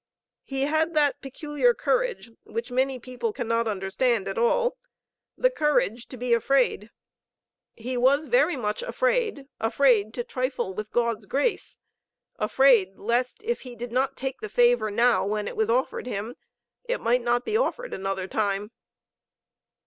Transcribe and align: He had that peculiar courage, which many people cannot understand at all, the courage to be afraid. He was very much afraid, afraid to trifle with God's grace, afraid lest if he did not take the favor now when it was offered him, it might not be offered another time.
He 0.41 0.63
had 0.63 0.95
that 0.95 1.21
peculiar 1.21 1.75
courage, 1.75 2.31
which 2.45 2.71
many 2.71 2.97
people 2.97 3.31
cannot 3.31 3.67
understand 3.67 4.27
at 4.27 4.35
all, 4.35 4.75
the 5.37 5.51
courage 5.51 6.07
to 6.07 6.17
be 6.17 6.33
afraid. 6.33 6.89
He 7.75 7.97
was 7.97 8.25
very 8.25 8.55
much 8.55 8.81
afraid, 8.81 9.45
afraid 9.59 10.11
to 10.15 10.23
trifle 10.23 10.73
with 10.73 10.89
God's 10.91 11.27
grace, 11.27 11.77
afraid 12.37 12.97
lest 12.97 13.43
if 13.43 13.59
he 13.61 13.75
did 13.75 13.91
not 13.91 14.17
take 14.17 14.41
the 14.41 14.49
favor 14.49 14.89
now 14.89 15.23
when 15.23 15.47
it 15.47 15.55
was 15.55 15.69
offered 15.69 16.07
him, 16.07 16.35
it 16.83 16.99
might 16.99 17.21
not 17.21 17.45
be 17.45 17.55
offered 17.55 17.93
another 17.93 18.27
time. 18.27 18.71